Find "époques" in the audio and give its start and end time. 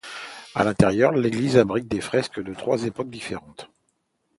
2.85-3.11